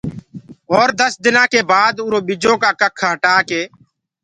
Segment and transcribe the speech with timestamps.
[0.75, 3.61] اور دس دنآ ڪي بآد اُرو ٻجو ڪآ ڪک هٽآ ڪي